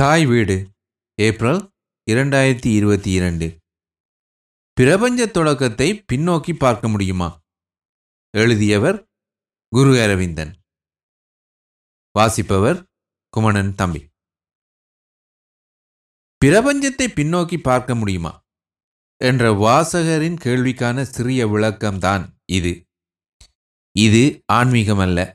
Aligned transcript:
தாய் 0.00 0.26
வீடு 0.26 0.70
ஏப்ரல் 1.22 1.70
இரண்டாயிரத்தி 2.10 2.74
இருபத்தி 2.74 3.10
இரண்டு. 3.10 3.58
பிரபஞ்ச 4.72 5.26
தொடக்கத்தை 5.26 6.04
பின்னோக்கி 6.12 6.56
பார்க்க 6.58 6.88
முடியுமா? 6.88 7.40
எழுதியவர் 8.30 9.06
குரு 9.68 10.02
அரவிந்தன். 10.02 10.60
வாசிப்பவர் 12.10 12.86
குமணன் 13.28 13.74
தம்பி. 13.74 14.08
பிரபஞ்சத்தை 16.44 17.06
பின்னோக்கி 17.06 17.62
பார்க்க 17.62 17.94
முடியுமா? 17.94 18.42
என்ற 19.24 19.52
வாசகரின் 19.52 20.36
கேள்விக்கான 20.44 21.02
சிறிய 21.02 21.46
விளக்கம்தான் 21.46 22.30
இது. 22.52 22.86
இது 23.98 24.42
ஆன்மீகமல்ல 24.52 25.34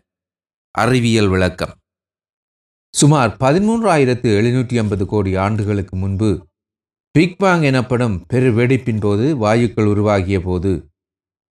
அறிவியல் 0.72 1.28
விளக்கம். 1.28 1.80
சுமார் 2.96 3.32
பதிமூன்றாயிரத்து 3.40 4.28
எழுநூற்றி 4.40 4.76
ஐம்பது 4.78 5.06
கோடி 5.06 5.32
ஆண்டுகளுக்கு 5.36 5.96
முன்பு 5.96 6.30
பிக் 7.16 7.36
பாங் 7.44 7.64
எனப்படும் 7.64 8.16
பெரு 8.28 8.50
வெடிப்பின் 8.52 9.00
போது 9.00 9.26
வாயுக்கள் 9.38 9.90
உருவாகிய 9.94 10.38
போது 10.42 10.72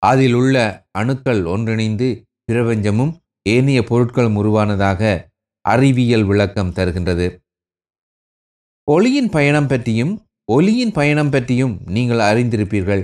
அதில் 0.02 0.34
உள்ள 0.34 0.55
அணுக்கள் 0.91 1.41
ஒன்றிணைந்து 1.46 2.08
பிரபஞ்சமும் 2.52 3.13
ஏனைய 3.49 3.82
பொருட்களும் 3.82 4.38
உருவானதாக 4.41 5.02
அறிவியல் 5.66 6.23
விளக்கம் 6.23 6.72
தருகின்றது. 6.72 7.27
ஒளியின் 8.88 9.30
பயணம் 9.30 9.68
பற்றியும் 9.68 10.13
ஒலியின் 10.52 10.91
பயணம் 10.91 11.30
பற்றியும் 11.30 11.76
நீங்கள் 11.85 12.21
அறிந்திருப்பீர்கள். 12.30 13.04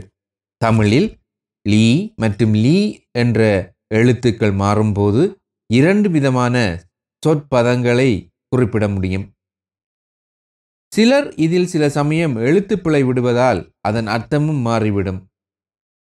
தமிழில் 0.62 1.10
லீ 1.66 1.86
மற்றும் 2.16 2.54
லீ 2.54 2.78
என்ற 3.12 3.42
எழுத்துக்கள் 3.96 4.56
மாறும்போது 4.64 5.24
இரண்டு 5.70 6.10
விதமான 6.10 6.56
சொற்பதங்களை 7.24 8.12
குறிப்பிட 8.50 8.88
முடியும். 8.88 9.26
சிலர் 10.92 11.28
இதில் 11.36 11.66
சில 11.66 11.90
சமயம் 11.90 12.36
எழுத்துப்பிழை 12.38 13.02
விடுவதால் 13.06 13.60
அதன் 13.88 14.08
அர்த்தமும் 14.08 14.62
மாறிவிடும். 14.62 15.20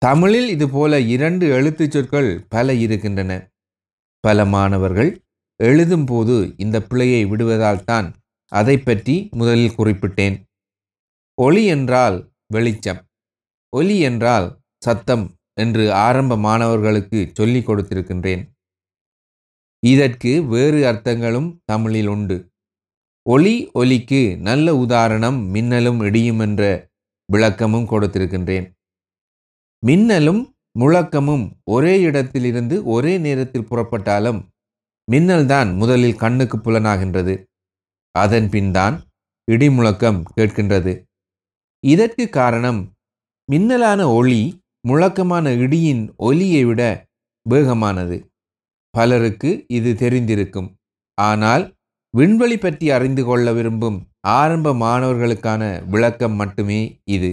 தமிழில் 0.02 0.48
இதுபோல 0.48 1.00
இரண்டு 1.14 1.48
எழுத்து 1.48 1.84
சொற்கள் 1.90 2.30
பல 2.48 2.74
இருக்கின்றன. 2.74 3.32
பல 4.24 4.44
மாணவர்கள் 4.44 5.10
எழுதும்போது 5.60 6.36
இந்த 6.56 6.76
பிழையை 6.80 7.22
விடுவதால் 7.26 7.84
தான் 7.84 8.08
அதை 8.52 8.76
பற்றி 8.78 9.16
முதலில் 9.30 9.76
குறிப்பிட்டேன். 9.78 10.36
ஒளி 11.38 11.64
என்றால் 11.66 12.16
வெளிச்சம் 12.46 13.00
ஒலி 13.72 13.96
என்றால் 14.00 14.46
சத்தம் 14.84 15.26
என்று 15.54 15.84
ஆரம்ப 16.06 16.36
மாணவர்களுக்கு 16.36 17.18
சொல்லிக் 17.32 17.66
கொடுத்திருக்கின்றேன். 17.68 18.42
இதற்கு 19.86 20.44
வேறு 20.44 20.86
அர்த்தங்களும் 20.86 21.58
தமிழில் 21.64 22.06
உண்டு. 22.06 22.52
ஒளி 23.22 23.70
ஒலிக்கு 23.74 24.38
நல்ல 24.38 24.76
உதாரணம் 24.76 25.42
மின்னலும் 25.54 26.00
இடியும் 26.00 26.38
என்ற 26.38 26.90
விளக்கமும் 27.32 27.88
கொடுத்திருக்கின்றேன். 27.88 28.70
மின்னலும் 29.86 30.54
முழக்கமும் 30.78 31.50
ஒரே 31.64 32.00
இடத்திலிருந்து 32.00 32.84
ஒரே 32.84 33.18
நேரத்தில் 33.18 33.66
புறப்பட்டாலும் 33.70 34.48
மின்னல்தான் 35.12 35.76
முதலில் 35.76 36.16
கண்ணுக்கு 36.16 36.58
புலனாகின்றது. 36.58 37.44
அதன் 38.10 38.48
பின்தான் 38.48 39.02
இடிமுழக்கம் 39.50 40.22
கேட்கின்றது. 40.36 41.04
இதற்கு 41.80 42.28
காரணம் 42.28 42.92
மின்னலான 43.50 44.08
ஒளி 44.08 44.62
முழக்கமான 44.88 45.50
இடியின் 45.50 46.14
ஒலியை 46.16 46.64
விட 46.64 47.06
வேகமானது. 47.50 48.29
பலருக்கு 48.94 49.50
இது 49.68 49.90
தெரிந்திருக்கும். 50.00 50.68
ஆனால் 51.18 51.64
விண்வெளி 52.14 52.56
பற்றி 52.58 52.86
அறிந்து 52.90 53.22
கொள்ள 53.24 53.52
விரும்பும் 53.52 53.98
ஆரம்ப 54.38 54.72
மாணவர்களுக்கான 54.74 55.62
விளக்கம் 55.92 56.34
மட்டுமே 56.34 56.80
இது. 57.16 57.30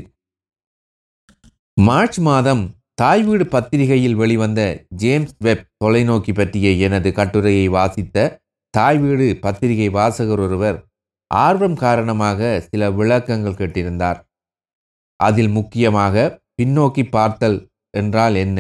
மார்ச் 1.78 2.20
மாதம் 2.20 2.64
தாய் 2.94 3.24
வீடு 3.24 3.46
பத்திரிகையில் 3.46 4.16
வெளிவந்த 4.16 4.62
ஜேம்ஸ் 5.02 5.36
வெப் 5.40 5.66
தொலைநோக்கி 5.84 6.34
பற்றிய 6.34 6.70
எனது 6.86 7.10
கட்டுரையை 7.12 7.66
வாசித்த 7.68 8.28
தாய் 8.74 9.00
வீடு 9.00 9.28
பத்திரிகை 9.42 9.90
வாசகர் 9.90 10.40
ஒருவர் 10.40 10.78
ஆர்வம் 11.32 11.78
காரணமாக 11.84 12.40
சில 12.70 12.90
விளக்கங்கள் 12.92 13.60
கேட்டிருந்தார். 13.60 14.20
அதில் 15.20 15.52
முக்கியமாக 15.58 16.26
பின்னோக்கி 16.58 17.04
பார்த்தல் 17.10 17.58
என்றால் 17.98 18.36
என்ன? 18.36 18.60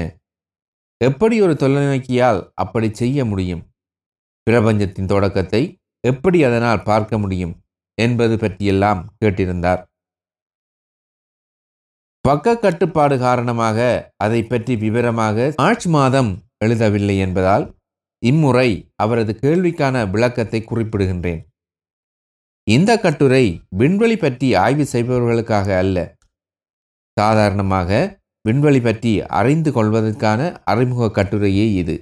எப்படி 1.01 1.35
ஒரு 1.41 1.53
தொலைநோக்கியால் 1.53 2.39
அப்படி 2.53 2.87
செய்ய 2.93 3.25
முடியும்? 3.25 3.63
பிரபஞ்சத்தின் 4.47 5.11
தொடக்கத்தை 5.13 5.61
எப்படி 6.03 6.39
அதனால் 6.43 6.83
பார்க்க 6.83 7.17
முடியும்? 7.17 7.53
என்பது 7.97 8.35
பற்றியெல்லாம் 8.37 9.01
கேட்டிருந்தார். 9.19 9.81
பக்க 12.25 12.55
கட்டுப்பாடு 12.55 13.15
காரணமாக 13.17 13.77
அதை 14.17 14.41
பற்றி 14.43 14.73
விவரமாக 14.75 15.53
மார்ச் 15.55 15.87
மாதம் 15.87 16.31
எழுதவில்லை 16.65 17.15
என்பதால் 17.17 17.65
இம்முறை 18.23 18.69
அவரது 18.95 19.33
கேள்விக்கான 19.43 19.95
விளக்கத்தை 20.11 20.59
குறிப்பிடுகின்றேன். 20.61 21.41
இந்த 22.67 22.91
கட்டுரை 22.97 23.45
விண்வெளி 23.81 24.17
பற்றி 24.17 24.47
ஆய்வு 24.55 24.85
செய்பவர்களுக்காக 24.93 25.67
அல்ல. 25.83 25.97
சாதாரணமாக 27.17 27.91
விண்வெளி 28.47 28.81
பற்றி 28.81 29.11
அறிந்து 29.39 29.69
கொள்வதற்கான 29.77 30.41
அறிமுக 30.71 31.09
கட்டுரையே 31.17 31.65
இது. 31.81 31.95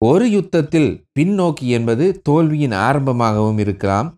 ஒரு 0.00 0.26
யுத்தத்தில் 0.30 0.90
பின்னோக்கி 1.16 1.66
என்பது 1.76 2.04
தோல்வியின் 2.28 2.76
ஆரம்பமாகவும் 2.86 3.60
இருக்கலாம் 3.64 4.08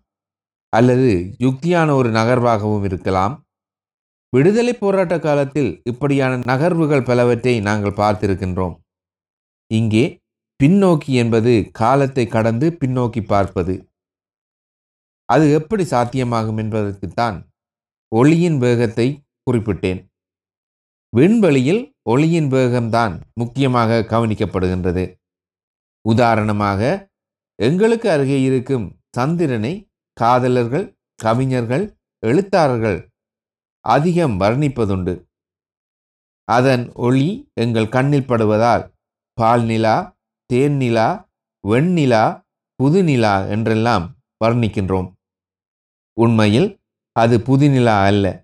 அல்லது 0.72 1.10
யுக்தியான 1.44 1.88
ஒரு 1.94 2.08
நகர்வாகவும் 2.10 2.84
இருக்கலாம். 2.88 3.34
விடுதலை 4.32 4.72
போராட்ட 4.74 5.14
காலத்தில் 5.26 5.70
இப்படியான 5.90 6.38
நகர்வுகள் 6.50 7.06
பலவற்றை 7.10 7.54
நாங்கள் 7.68 7.98
பார்த்திருக்கின்றோம். 8.00 8.74
இங்கே 9.70 10.04
பின்னோக்கி 10.60 11.12
என்பது 11.22 11.52
காலத்தை 11.80 12.24
கடந்து 12.26 12.66
பின்னோக்கி 12.80 13.22
பார்ப்பது. 13.32 13.74
அது 15.28 15.44
எப்படி 15.58 15.84
சாத்தியமாகும் 15.90 16.58
என்பதற்குத்தான் 16.62 17.36
ஒளியின் 18.12 18.58
வேகத்தை 18.64 19.06
குறிப்பிட்டேன். 19.50 20.06
விண்வெளியில் 21.16 21.94
ஒளியின் 22.02 22.50
வேகம்தான் 22.50 23.20
முக்கியமாக 23.34 24.06
கவனிக்கப்படுகின்றது. 24.08 25.16
உதாரணமாக 26.00 27.10
எங்களுக்கு 27.54 28.10
அருகே 28.10 28.42
இருக்கும் 28.42 29.00
சந்திரனை 29.16 29.90
காதலர்கள் 30.12 30.96
கவிஞர்கள் 31.22 31.98
எழுத்தாளர்கள் 32.18 33.10
அதிகம் 33.80 34.40
வர்ணிப்பதுண்டு. 34.40 35.24
அதன் 36.44 36.92
ஒளி 36.92 37.50
எங்கள் 37.54 37.88
கண்ணில் 37.88 38.26
படுவதால் 38.26 38.92
பால் 39.32 39.64
நிலா 39.64 40.16
தேன் 40.46 40.76
நிலா 40.76 41.32
வெண்ணிலா 41.68 42.42
புதுநிலா 42.82 43.48
என்றெல்லாம் 43.48 44.16
வர்ணிக்கின்றோம். 44.44 45.12
உண்மையில் 46.12 46.80
அது 47.12 47.38
புதுநிலா 47.38 48.04
அல்ல. 48.04 48.43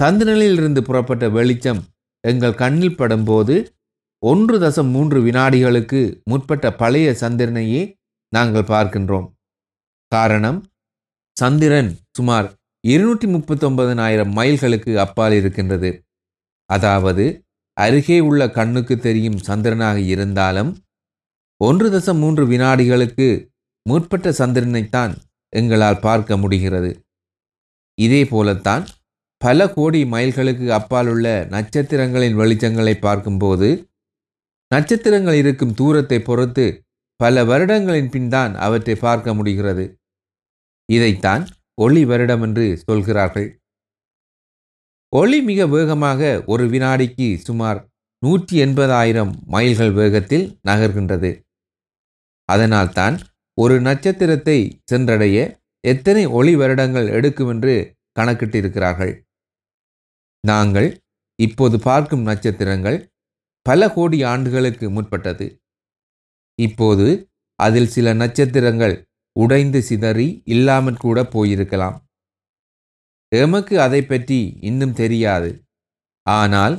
சந்திரனிலிருந்து 0.00 0.80
புறப்பட்ட 0.80 1.24
வெளிச்சம் 1.28 1.82
எங்கள் 2.24 2.60
கண்ணில் 2.62 2.98
படும்போது 2.98 3.54
ஒன்று 4.22 4.56
தசம் 4.58 4.90
மூன்று 4.90 5.18
வினாடிகளுக்கு 5.22 6.00
முற்பட்ட 6.30 6.66
பழைய 6.72 7.08
சந்திரனையே 7.20 7.82
நாங்கள் 8.32 8.70
பார்க்கின்றோம். 8.72 9.26
காரணம் 10.12 10.58
சந்திரன் 11.36 11.90
சுமார் 12.10 12.48
இருநூற்றி 12.84 13.26
முப்பத்தொன்பதனாயிரம் 13.34 14.32
மைல்களுக்கு 14.38 14.92
அப்பால் 15.04 15.32
இருக்கின்றது. 15.32 15.90
அதாவது 16.70 17.24
அருகே 17.76 18.18
உள்ள 18.20 18.42
கண்ணுக்கு 18.50 18.94
தெரியும் 18.98 19.40
சந்திரனாக 19.48 19.98
இருந்தாலும் 20.04 20.70
ஒன்று 21.60 21.88
தசம் 21.90 22.20
மூன்று 22.22 22.44
வினாடிகளுக்கு 22.46 23.28
முற்பட்ட 23.86 24.28
சந்திரனைத்தான் 24.38 25.12
எங்களால் 25.52 26.00
பார்க்க 26.00 26.36
முடிகிறது. 26.36 26.90
இதே 27.98 28.22
போலத்தான் 28.24 28.84
பல 29.40 29.68
கோடி 29.68 30.04
மைல்களுக்கு 30.04 30.66
அப்பால் 30.68 31.06
உள்ள 31.06 31.46
நட்சத்திரங்களின் 31.50 32.36
வெளிச்சங்களை 32.36 32.94
பார்க்கும்போது 32.98 33.68
நட்சத்திரங்கள் 34.74 35.34
இருக்கும் 35.34 35.74
தூரத்தை 35.74 36.18
பொறுத்து 36.22 36.84
பல 37.16 37.44
வருடங்களின் 37.44 38.10
பின்தான் 38.10 38.54
அவற்றை 38.56 38.94
பார்க்க 38.94 39.34
முடிகிறது. 39.34 39.84
இதைத்தான் 40.88 41.42
ஒளி 41.74 42.04
வருடம் 42.04 42.42
என்று 42.42 42.78
சொல்கிறார்கள். 42.78 43.48
ஒளி 45.12 45.42
மிக 45.42 45.66
வேகமாக 45.66 46.20
ஒரு 46.46 46.68
வினாடிக்கு 46.68 47.28
சுமார் 47.38 47.80
நூற்றி 48.22 48.56
எண்பதாயிரம் 48.64 49.32
மைல்கள் 49.46 49.92
வேகத்தில் 49.92 50.46
நகர்கின்றது. 50.68 51.30
அதனால்தான் 52.48 53.16
ஒரு 53.58 53.80
நட்சத்திரத்தை 53.80 54.58
சென்றடைய 54.84 55.36
எத்தனை 55.84 56.26
ஒளி 56.26 56.54
வருடங்கள் 56.54 57.08
எடுக்கும் 57.08 57.48
என்று 57.48 57.74
கணக்கிட்டிருக்கிறார்கள். 58.18 59.14
நாங்கள் 60.44 60.88
இப்போது 61.38 61.76
பார்க்கும் 61.78 62.22
நட்சத்திரங்கள் 62.22 62.98
பல 63.66 63.88
கோடி 63.92 64.18
ஆண்டுகளுக்கு 64.22 64.86
முற்பட்டது. 64.90 65.46
இப்போது 66.58 67.06
அதில் 67.58 67.90
சில 67.94 68.12
நட்சத்திரங்கள் 68.14 68.94
உடைந்து 69.36 69.80
சிதறி 69.82 70.28
இல்லாமற் 70.44 71.02
கூட 71.04 71.22
போயிருக்கலாம். 71.34 71.96
எமக்கு 73.32 73.74
அதை 73.80 74.00
பற்றி 74.02 74.38
இன்னும் 74.60 74.92
தெரியாது. 74.92 75.50
ஆனால் 76.26 76.76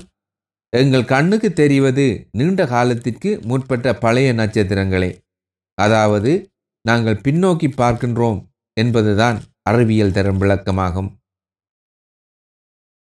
எங்கள் 0.73 1.05
கண்ணுக்கு 1.05 1.49
தெரிவது 1.53 2.05
நீண்ட 2.31 2.61
காலத்திற்கு 2.65 3.29
முற்பட்ட 3.49 3.93
பழைய 3.93 4.29
நட்சத்திரங்களே. 4.33 5.11
அதாவது 5.77 6.31
நாங்கள் 6.85 7.21
பின்னோக்கி 7.25 7.67
பார்க்கின்றோம் 7.77 8.39
என்பதுதான் 8.77 9.37
அறிவியல் 9.61 10.11
தரும் 10.11 10.41
விளக்கமாகும். 10.41 11.09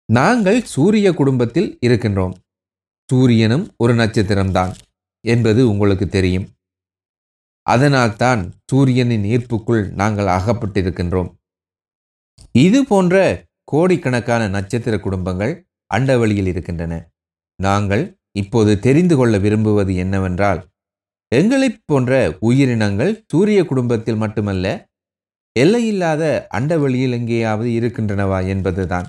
நாங்கள் 0.08 0.62
சூரிய 0.62 1.12
குடும்பத்தில் 1.12 1.78
இருக்கின்றோம். 1.86 2.34
சூரியனும் 3.08 3.64
ஒரு 3.76 3.94
நட்சத்திரம்தான் 3.94 4.72
என்பது 5.24 5.60
உங்களுக்கு 5.68 6.08
தெரியும். 6.08 6.46
அதனால்தான் 7.66 8.42
சூரியனின் 8.72 9.24
ஈர்ப்புக்குள் 9.24 9.82
நாங்கள் 9.92 10.26
அகப்பட்டிருக்கின்றோம். 10.26 11.30
இது 12.52 12.84
போன்ற 12.84 13.14
கோடிக்கணக்கான 13.64 14.48
நட்சத்திர 14.48 14.94
குடும்பங்கள் 14.98 15.54
அண்டவழியில் 15.94 16.46
இருக்கின்றன. 16.46 16.92
நாங்கள் 17.58 18.04
இப்போது 18.32 18.72
தெரிந்து 18.78 19.16
கொள்ள 19.16 19.38
விரும்புவது 19.38 19.92
என்னவென்றால் 19.94 20.60
எங்களைப் 21.32 21.82
போன்ற 21.86 22.12
உயிரினங்கள் 22.40 23.12
சூரிய 23.32 23.64
குடும்பத்தில் 23.64 24.16
மட்டுமல்ல 24.16 24.66
எல்லையில்லாத 25.56 26.46
அண்டவெளியில் 26.50 27.12
எங்கேயாவது 27.12 27.68
இருக்கின்றனவா 27.80 28.46
என்பதுதான். 28.46 29.06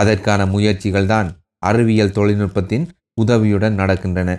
அதற்கான 0.00 0.46
முயற்சிகள் 0.46 1.06
தான் 1.06 1.28
அறிவியல் 1.58 2.12
தொழில்நுட்பத்தின் 2.12 2.86
உதவியுடன் 3.20 3.78
நடக்கின்றன. 3.78 4.30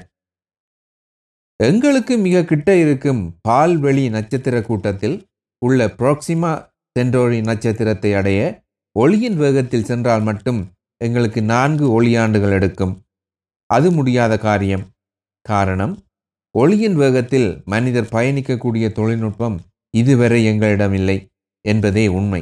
எங்களுக்கு 1.64 2.18
மிக 2.18 2.44
கிட்ட 2.44 2.76
இருக்கும் 2.76 3.22
பால்வெளி 3.42 4.10
நட்சத்திர 4.10 4.62
கூட்டத்தில் 4.62 5.18
உள்ள 5.66 5.88
புரோக்சிமா 6.00 6.52
சென்டோரி 7.00 7.40
நட்சத்திரத்தை 7.44 8.14
அடைய 8.14 8.42
ஒளியின் 8.92 9.38
வேகத்தில் 9.38 9.84
சென்றால் 9.84 10.22
மட்டும் 10.22 10.60
எங்களுக்கு 10.98 11.42
நான்கு 11.44 12.02
ஒளியாண்டுகள் 12.02 12.52
எடுக்கும். 12.52 12.94
அது 13.66 13.92
முடியாத 13.92 14.38
காரியம். 14.38 14.86
காரணம் 15.42 15.96
ஒளியின் 16.56 16.96
வேகத்தில் 16.96 17.50
மனிதர் 17.66 18.12
பயணிக்கக்கூடிய 18.12 18.86
தொழில்நுட்பம் 18.92 19.58
இதுவரை 19.94 20.40
எங்களிடம் 20.46 20.94
இல்லை 20.94 21.18
என்பதே 21.66 22.08
உண்மை. 22.08 22.42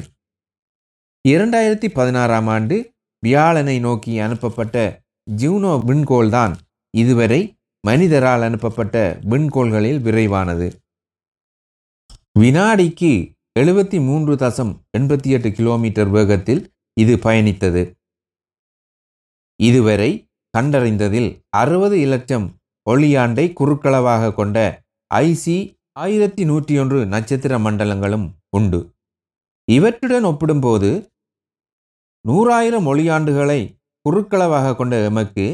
இரண்டாயிரத்தி 1.27 1.87
பதினாறாம் 1.93 2.47
ஆண்டு 2.47 2.77
வியாழனை 3.23 3.77
நோக்கி 3.79 4.13
அனுப்பப்பட்ட 4.19 5.03
ஜூனோ 5.41 5.73
விண்கோள் 5.89 6.29
தான் 6.29 6.53
இதுவரை 6.93 7.41
மனிதரால் 7.83 8.43
அனுப்பப்பட்ட 8.47 8.95
விண்கோள்களில் 9.31 9.99
விரைவானது. 9.99 10.67
வினாடிக்கு 12.39 13.11
எழுபத்தி 13.59 13.97
மூன்று 14.05 14.33
தசம் 14.35 14.71
எண்பத்தி 14.97 15.29
எட்டு 15.35 15.49
கிலோமீட்டர் 15.51 16.09
வேகத்தில் 16.09 16.61
இது 16.93 17.13
பயணித்தது. 17.15 17.83
இதுவரை 19.59 20.11
கண்டறிந்ததில் 20.53 21.29
அறுபது 21.61 21.95
இலட்சம் 21.99 22.47
ஒளியாண்டை 22.87 23.45
குறுக்களவாக 23.59 24.33
கொண்ட 24.33 24.57
ஐசி 25.11 25.57
ஆயிரத்தி 25.99 26.43
நூற்றி 26.43 26.73
ஒன்று 26.79 26.99
நட்சத்திர 27.05 27.57
மண்டலங்களும் 27.59 28.27
உண்டு. 28.49 28.79
இவற்றுடன் 29.67 30.27
ஒப்பிடும்போது 30.31 30.89
நூறாயிரம் 32.25 32.87
ஒளியாண்டுகளை 32.87 33.61
குறுக்களவாக 34.05 34.75
கொண்ட 34.75 34.95
எமக்கு 35.01 35.45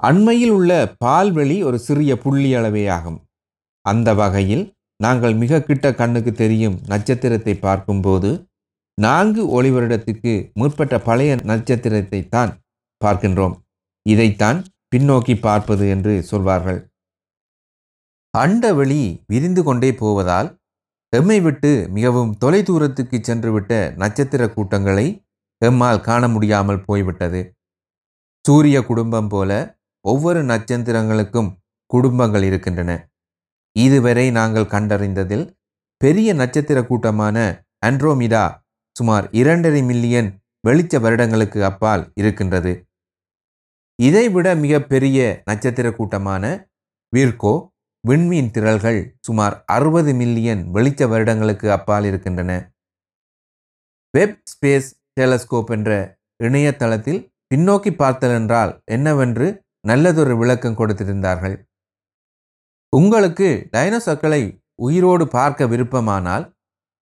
அண்மையில் 0.00 0.50
உள்ள 0.50 0.70
பால்வெளி 1.04 1.56
ஒரு 1.64 1.78
சிறிய 1.78 2.12
புள்ளி 2.18 2.50
அளவேயாகும் 2.56 3.18
அந்த 3.86 4.08
வகையில் 4.14 4.64
நாங்கள் 4.96 5.34
மிக 5.34 5.60
கிட்ட 5.60 5.86
கண்ணுக்கு 5.92 6.32
தெரியும் 6.32 6.76
நட்சத்திரத்தை 6.88 7.54
பார்க்கும்போது 7.58 8.30
நான்கு 8.98 9.42
ஒளி 9.48 9.70
வருடத்துக்கு 9.70 10.32
முற்பட்ட 10.52 10.94
பழைய 10.98 11.36
நட்சத்திரத்தை 11.42 12.20
தான் 12.28 12.52
பார்க்கின்றோம். 13.04 13.54
இதைத்தான் 14.06 14.58
பின்னோக்கி 14.88 15.34
பார்ப்பது 15.40 15.84
என்று 15.88 16.14
சொல்வார்கள். 16.22 16.80
அண்டவெளி 18.34 19.00
விரிந்து 19.26 19.62
கொண்டே 19.62 19.90
போவதால் 19.92 20.48
எம்மை 21.12 21.38
விட்டு 21.40 21.70
மிகவும் 21.88 22.32
தொலைதூரத்துக்கு 22.40 23.18
சென்றுவிட்ட 23.20 23.72
நட்சத்திர 23.96 24.42
கூட்டங்களை 24.48 25.06
எம்மால் 25.66 26.00
காண 26.00 26.28
முடியாமல் 26.28 26.84
போய்விட்டது. 26.84 27.40
சூரிய 28.44 28.82
குடும்பம் 28.82 29.28
போல 29.28 29.50
ஒவ்வொரு 30.04 30.40
நட்சத்திரங்களுக்கும் 30.42 31.50
குடும்பங்கள் 31.86 32.42
இருக்கின்றன. 32.42 32.92
இதுவரை 33.76 34.30
நாங்கள் 34.30 34.72
கண்டறிந்ததில் 34.74 35.44
பெரிய 35.96 36.34
நட்சத்திர 36.34 36.78
கூட்டமான 36.84 37.36
அண்ட்ரோமிடா 37.86 38.44
சுமார் 38.96 39.26
இரண்டரை 39.32 39.82
மில்லியன் 39.82 40.30
வெளிச்ச 40.68 41.00
வருடங்களுக்கு 41.00 41.64
அப்பால் 41.64 42.02
இருக்கின்றது. 42.14 42.72
இதைவிட 43.98 44.54
மிக 44.54 44.80
பெரிய 44.92 45.18
நட்சத்திர 45.44 45.92
கூட்டமான 45.92 46.44
விர்கோ 47.16 47.54
விண்மீன் 48.04 48.50
திரள்கள் 48.50 49.00
சுமார் 49.20 49.54
அறுபது 49.66 50.12
மில்லியன் 50.14 50.62
வெளிச்ச 50.74 51.08
வருடங்களுக்கு 51.08 51.72
அப்பால் 51.72 52.04
இருக்கின்றன. 52.04 52.52
வெப் 54.14 54.38
ஸ்பேஸ் 54.52 54.90
டெலஸ்கோப் 55.20 55.70
என்ற 55.70 55.90
இணையதளத்தில் 56.44 57.20
பின்னோக்கி 57.54 57.90
பார்த்தல் 57.96 58.34
என்றால் 58.34 58.72
என்னவென்று 58.84 59.46
நல்லதொரு 59.88 60.34
விளக்கம் 60.36 60.78
கொடுத்திருந்தார்கள். 60.78 61.56
உங்களுக்கு 62.92 63.68
டைனோசர்களை 63.76 64.42
உயிரோடு 64.74 65.24
பார்க்க 65.28 65.66
விருப்பமானால் 65.66 66.44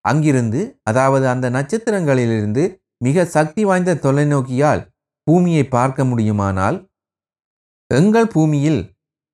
அங்கிருந்து 0.05 0.61
அதாவது 0.83 1.29
அந்த 1.29 1.51
நட்சத்திரங்களிலிருந்து 1.51 2.63
மிக 3.05 3.25
சக்தி 3.25 3.65
வாய்ந்த 3.65 3.95
தொலைநோக்கியால் 3.95 4.83
பூமியை 5.27 5.65
பார்க்க 5.69 6.05
முடியுமானால் 6.05 6.79
எங்கள் 7.91 8.27
பூமியில் 8.27 8.81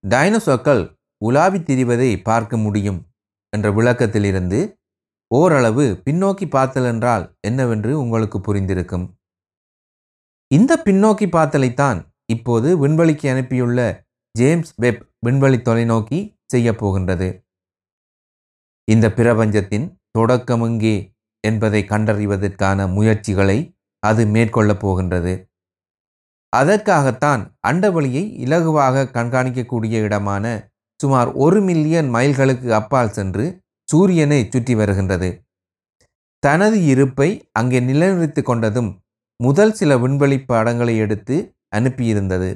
டைனோசோக்கள் 0.05 0.83
உலாவித் 1.25 1.65
திரிவதை 1.65 2.23
பார்க்க 2.23 2.57
முடியும் 2.57 3.01
என்ற 3.53 3.71
விளக்கத்திலிருந்து 3.73 4.59
ஓரளவு 5.31 6.03
பின்னோக்கி 6.05 6.47
பார்த்தல் 6.51 6.85
என்றால் 6.85 7.25
என்னவென்று 7.41 7.99
உங்களுக்கு 7.99 8.39
புரிந்திருக்கும்? 8.39 9.07
இந்த 10.51 10.83
பின்னோக்கி 10.85 11.27
பார்த்தலைத்தான் 11.37 11.99
இப்போது 12.25 12.69
விண்வெளிக்கு 12.87 13.27
அனுப்பியுள்ள 13.33 13.81
ஜேம்ஸ் 14.35 14.73
வெப் 14.77 15.03
விண்வெளி 15.19 15.59
தொலைநோக்கி 15.59 16.19
செய்யப் 16.47 16.79
போகின்றது. 16.79 17.29
இந்த 18.85 19.07
பிரபஞ்சத்தின் 19.13 19.87
தொடக்கம் 20.11 20.63
எங்கே 20.63 20.97
என்பதை 21.45 21.85
கண்டறிவதற்கான 21.89 22.93
முயற்சிகளை 22.93 23.59
அது 24.03 24.27
மேற்கொள்ளப் 24.27 24.81
போகின்றது. 24.81 25.35
அதற்காகத்தான் 26.53 27.43
அண்டவெளியை 27.69 28.25
இலகுவாக 28.45 29.07
கண்காணிக்கக்கூடிய 29.17 29.97
இடமான 30.01 30.45
சுமார் 31.01 31.33
ஒரு 31.35 31.61
மில்லியன் 31.61 32.15
மைல்களுக்கு 32.15 32.69
அப்பால் 32.71 33.11
சென்று 33.11 33.45
சூரியனை 33.89 34.41
சுற்றி 34.53 34.75
வருகின்றது. 34.75 35.29
தனது 36.43 36.79
இருப்பை 36.93 37.29
அங்கே 37.59 37.79
நிலைநிறுத்தி 37.81 38.43
கொண்டதும் 38.43 38.91
முதல் 39.41 39.75
சில 39.79 39.93
விண்வெளி 39.99 40.39
படங்களை 40.51 40.95
எடுத்து 41.05 41.37
அனுப்பியிருந்தது. 41.77 42.51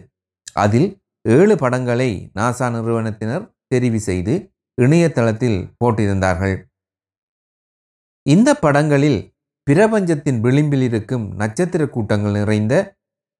அதில் 0.54 0.88
ஏழு 1.24 1.54
படங்களை 1.56 2.10
நாசா 2.38 2.66
நிறுவனத்தினர் 2.74 3.44
தெரிவு 3.74 4.00
செய்து 4.08 4.34
இணையதளத்தில் 4.78 5.58
போட்டிருந்தார்கள். 5.80 6.56
இந்த 8.26 8.50
படங்களில் 8.54 9.20
பிரபஞ்சத்தின் 9.66 10.40
விளிம்பில் 10.40 10.84
இருக்கும் 10.88 11.26
நட்சத்திர 11.34 11.82
கூட்டங்கள் 11.86 12.36
நிறைந்த 12.38 12.74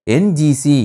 என்ஜிசி 0.07 0.77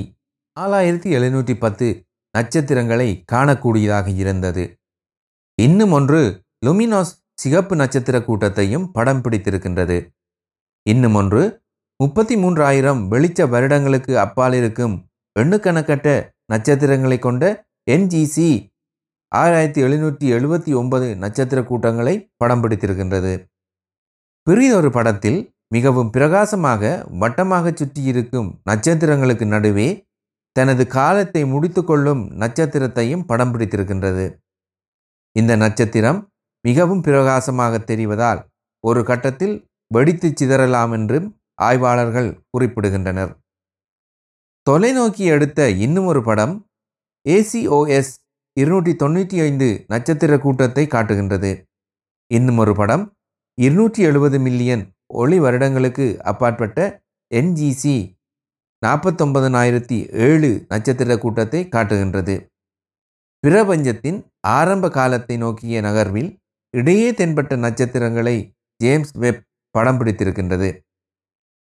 நாலாயிரத்தி 0.57 1.09
எழுநூற்றி 1.17 1.55
பத்து 1.57 1.87
நட்சத்திரங்களை 2.33 3.09
காணக்கூடியதாக 3.31 4.07
இருந்தது. 4.23 4.63
இன்னும் 5.57 5.91
ஒன்று 5.91 6.21
லுமினாஸ் 6.65 7.13
சிகப்பு 7.33 7.75
நட்சத்திர 7.75 8.17
கூட்டத்தையும் 8.21 8.91
படம் 8.91 9.21
பிடித்திருக்கின்றது. 9.23 9.97
இன்னும் 10.85 11.13
ஒன்று 11.13 11.41
முப்பத்தி 12.03 12.35
மூன்றாயிரம் 12.35 13.01
வெளிச்ச 13.07 13.49
வருடங்களுக்கு 13.49 14.19
அப்பால் 14.19 14.53
இருக்கும் 14.53 14.95
எண்ணுக்கணக்கட்ட 15.39 16.33
நட்சத்திரங்களை 16.45 17.19
கொண்ட 17.19 17.43
என்ஜிசி 17.91 18.47
ஆயிரத்தி 19.31 19.79
எழுநூற்றி 19.83 20.25
எழுபத்தி 20.35 20.71
ஒன்பது 20.73 21.07
நட்சத்திர 21.15 21.59
கூட்டங்களை 21.63 22.31
படம் 22.37 22.61
பிடித்திருக்கின்றது. 22.63 23.33
பெரியதொரு 24.47 24.89
படத்தில் 24.91 25.39
மிகவும் 25.67 26.09
பிரகாசமாக 26.09 27.05
வட்டமாக 27.19 27.71
சுற்றியிருக்கும் 27.71 28.49
நட்சத்திரங்களுக்கு 28.69 29.45
நடுவே 29.45 29.87
தனது 30.51 30.87
காலத்தை 30.87 31.41
முடித்துக்கொள்ளும் 31.43 32.21
நட்சத்திரத்தையும் 32.41 33.25
படம் 33.25 33.51
பிடித்திருக்கின்றது. 33.53 34.25
இந்த 35.31 35.55
நட்சத்திரம் 35.55 36.19
மிகவும் 36.67 37.01
பிரகாசமாக 37.07 37.79
தெரிவதால் 37.91 38.41
ஒரு 38.83 39.01
கட்டத்தில் 39.09 39.55
வெடித்து 39.91 40.27
சிதறலாம் 40.39 40.93
என்றும் 40.97 41.27
ஆய்வாளர்கள் 41.61 42.29
குறிப்பிடுகின்றனர். 42.53 43.31
தொலைநோக்கி 44.67 45.25
எடுத்த 45.35 45.59
இன்னும் 45.85 46.07
ஒரு 46.11 46.21
படம் 46.23 46.53
ஏசிஓஎஸ் 47.25 48.13
இருநூற்றி 48.57 48.93
தொண்ணூற்றி 49.03 49.37
ஐந்து 49.47 49.67
நட்சத்திர 49.93 50.33
கூட்டத்தை 50.39 50.83
காட்டுகின்றது. 50.87 51.51
இன்னும் 52.31 52.59
ஒரு 52.63 52.73
படம் 52.75 53.03
இருநூற்றி 53.57 54.01
எழுபது 54.03 54.37
மில்லியன் 54.39 54.83
ஒளி 55.21 55.37
வருடங்களுக்கு 55.39 56.05
அப்பாற்பட்ட 56.31 56.79
என்ஜிசி 57.31 57.95
நாற்பத்தொன்பதனாயிரத்தி 58.81 59.97
ஏழு 60.27 60.49
நட்சத்திர 60.71 61.17
கூட்டத்தை 61.17 61.61
காட்டுகின்றது. 61.75 62.35
பிரபஞ்சத்தின் 63.43 64.19
ஆரம்ப 64.57 64.89
காலத்தை 64.97 65.35
நோக்கிய 65.37 65.81
நகர்வில் 65.81 66.31
இடையே 66.75 67.09
தென்பட்ட 67.11 67.53
நட்சத்திரங்களை 67.65 68.37
ஜேம்ஸ் 68.79 69.13
வெப் 69.23 69.43
படம் 69.75 69.97
பிடித்திருக்கின்றது. 69.99 70.69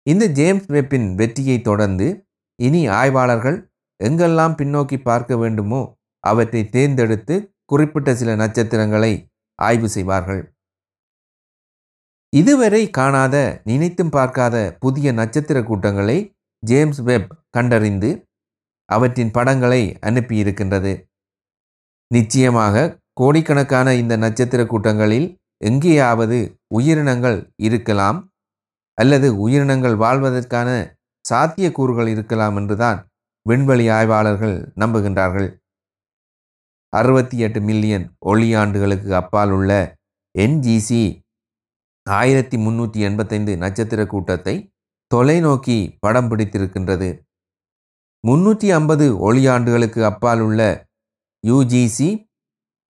இந்த 0.08 0.26
ஜேம்ஸ் 0.40 0.68
வெப்பின் 0.76 1.08
வெற்றியை 1.16 1.58
தொடர்ந்து 1.62 2.08
இனி 2.60 2.82
ஆய்வாளர்கள் 3.00 3.58
எங்கெல்லாம் 4.00 4.58
பின்னோக்கி 4.60 4.98
பார்க்க 5.02 5.38
வேண்டுமோ 5.38 5.82
அவற்றை 6.24 6.62
தேர்ந்தெடுத்து 6.70 7.36
குறிப்பிட்ட 7.66 8.10
சில 8.16 8.36
நட்சத்திரங்களை 8.36 9.14
ஆய்வு 9.60 9.90
செய்வார்கள். 9.90 10.42
இதுவரை 12.34 12.84
காணாத 12.90 13.36
நினைத்தும் 13.64 14.10
பார்க்காத 14.10 14.56
புதிய 14.80 15.12
நட்சத்திர 15.12 15.58
கூட்டங்களை 15.64 16.18
ஜேம்ஸ் 16.64 17.02
வெப் 17.10 17.30
கண்டறிந்து 17.50 18.10
அவற்றின் 18.90 19.32
படங்களை 19.32 19.82
அனுப்பியிருக்கின்றது. 20.08 20.94
நிச்சயமாக 22.12 22.76
கோடிக்கணக்கான 23.18 23.94
இந்த 23.96 24.14
நட்சத்திர 24.18 24.62
கூட்டங்களில் 24.66 25.28
எங்கேயாவது 25.58 26.38
உயிரினங்கள் 26.68 27.38
இருக்கலாம் 27.58 28.20
அல்லது 28.94 29.28
உயிரினங்கள் 29.38 29.96
வாழ்வதற்கான 29.96 30.70
சாத்தியக்கூறுகள் 31.26 32.08
இருக்கலாம் 32.08 32.56
என்றுதான் 32.56 33.00
விண்வெளி 33.46 33.86
ஆய்வாளர்கள் 33.90 34.56
நம்புகின்றார்கள். 34.76 35.50
அறுபத்தி 36.94 37.38
எட்டு 37.38 37.60
மில்லியன் 37.62 38.06
ஒளியாண்டுகளுக்கு 38.26 39.10
அப்பால் 39.12 39.52
உள்ள 39.52 39.72
என்ஜிசி 40.36 41.04
ஆயிரத்தி 42.08 42.58
முன்னூற்றி 42.58 43.00
எண்பத்தைந்து 43.00 43.54
நட்சத்திர 43.58 44.02
கூட்டத்தை 44.06 44.56
தொலைநோக்கி 45.12 45.78
படம் 46.00 46.30
பிடித்திருக்கின்றது. 46.32 47.10
முன்னூற்றி 48.24 48.68
ஐம்பது 48.80 49.06
ஒளியாண்டுகளுக்கு 49.28 50.02
அப்பால் 50.04 50.42
உள்ள 50.42 50.62
யுஜிசி 51.44 52.10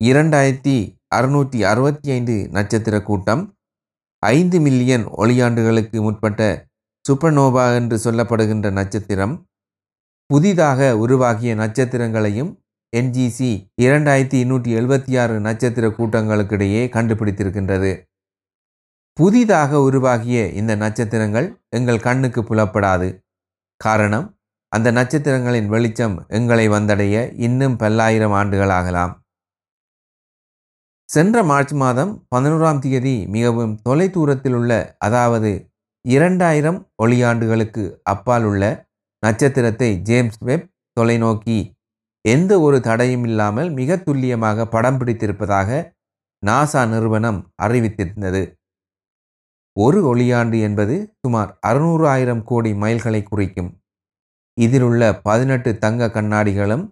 இரண்டாயிரத்தி 0.01 1.00
அறுநூற்றி 1.16 1.63
அறுபத்தி 1.63 2.12
ஐந்து 2.12 2.50
நட்சத்திர 2.51 3.01
கூட்டம் 3.01 3.58
ஐந்து 4.20 4.60
மில்லியன் 4.60 5.06
ஒளியாண்டுகளுக்கு 5.06 6.01
முற்பட்ட 6.01 6.68
சூப்பர்னோவா 7.10 7.75
என்று 7.75 7.98
சொல்லப்படுகின்ற 7.98 8.72
நட்சத்திரம். 8.72 9.48
புதிதாக 10.25 10.98
உருவாகிய 10.98 11.56
நட்சத்திரங்களையும் 11.56 12.51
என்ஜிசி 12.98 13.72
இரண்டாயிரத்தி 13.82 14.38
எண்ணூற்றி 14.44 14.72
எழுபத்தி 14.80 15.20
ஆறு 15.20 15.39
நட்சத்திர 15.39 15.88
கூட்டங்களுக்கிடையே 15.88 16.84
கண்டுபிடித்திருக்கின்றது. 16.89 18.04
புதிதாக 19.13 19.82
உருவாகிய 19.82 20.48
இந்த 20.50 20.75
நட்சத்திரங்கள் 20.75 21.62
எங்கள் 21.70 22.00
கண்ணுக்கு 22.00 22.44
புலப்படாது. 22.44 23.20
காரணம் 23.77 24.38
அந்த 24.70 24.92
நட்சத்திரங்களின் 24.92 25.68
வெளிச்சம் 25.68 26.25
எங்களை 26.27 26.70
வந்தடைய 26.70 27.34
இன்னும் 27.36 27.75
பல்லாயிரம் 27.75 28.32
ஆண்டுகள் 28.32 28.70
ஆகலாம். 28.70 29.27
சென்ற 31.10 31.44
மார்ச் 31.44 31.74
மாதம் 31.74 32.12
பதினோராம் 32.30 32.80
தேதி 32.80 33.14
மிகவும் 33.28 33.74
தொலைதூரத்தில் 33.84 34.56
உள்ள 34.56 34.72
அதாவது 34.98 35.52
இரண்டாயிரம் 36.06 36.80
ஒளியாண்டுகளுக்கு 37.04 37.84
அப்பால் 38.04 38.46
உள்ள 38.46 38.64
நட்சத்திரத்தை 39.24 39.90
ஜேம்ஸ் 40.10 40.40
வெப் 40.40 40.68
தொலைநோக்கி 40.98 41.60
எந்த 42.26 42.54
ஒரு 42.60 42.78
தடையும் 42.80 43.24
இல்லாமல் 43.24 43.70
மிக 43.72 43.98
துல்லியமாக 43.98 44.66
படம் 44.66 44.98
பிடித்திருப்பதாக 44.98 45.70
நாசா 46.44 46.82
நிறுவனம் 46.86 47.40
அறிவித்திருந்தது. 47.64 48.42
ஒரு 49.78 50.00
ஒளியாண்டு 50.12 50.58
என்பது 50.60 50.96
சுமார் 51.22 51.52
அறுநூறு 51.62 52.06
ஆயிரம் 52.08 52.44
கோடி 52.44 52.72
மைல்களை 52.74 53.22
குறிக்கும். 53.24 53.72
இதில் 54.58 54.86
உள்ள 54.90 55.02
பதினெட்டு 55.28 55.72
தங்க 55.78 56.10
கண்ணாடிகளும் 56.10 56.86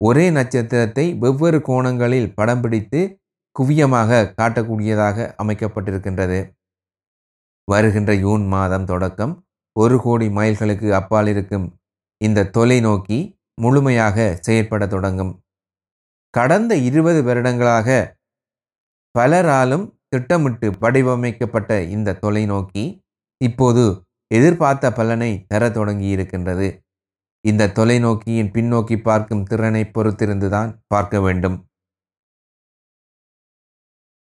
ஒரே 0.00 0.26
நட்சத்திரத்தை 0.30 1.06
வெவ்வேறு 1.22 1.58
கோணங்களில் 1.62 2.30
படம் 2.34 2.62
பிடித்து 2.64 3.00
குவியமாக 3.56 4.20
காட்டக்கூடியதாக 4.38 5.34
அமைக்கப்பட்டிருக்கின்றது. 5.42 6.40
வருகின்ற 7.68 8.14
ஜூன் 8.14 8.44
மாதம் 8.46 8.84
தொடக்கம் 8.84 9.34
ஒரு 9.76 9.96
கோடி 9.98 10.28
மைல்களுக்கு 10.28 10.88
அப்பால் 10.94 11.26
இருக்கும் 11.26 11.66
இந்த 12.20 12.48
தொலைநோக்கி 12.56 13.18
முழுமையாக 13.54 14.38
செயற்பட 14.40 14.86
தொடங்கும். 14.86 15.32
கடந்த 16.30 16.72
இருபது 16.76 17.22
வருடங்களாக 17.22 18.18
பலராலும் 19.18 19.86
திட்டமிட்டு 20.08 20.66
வடிவமைக்கப்பட்ட 20.80 21.80
இந்த 21.82 22.18
தொலைநோக்கி 22.22 22.84
இப்போது 23.40 23.84
எதிர்பார்த்த 24.30 24.92
பலனை 24.92 25.46
தர 25.48 25.70
தொடங்கி 25.70 26.06
இருக்கின்றது 26.06 26.68
இந்த 27.44 27.72
தொலைநோக்கியின் 27.78 28.52
பின்னோக்கி 28.54 28.96
பார்க்கும் 29.02 29.44
திறனை 29.44 29.82
பொறுத்திருந்துதான் 29.94 30.70
பார்க்க 30.86 31.20
வேண்டும். 31.20 31.56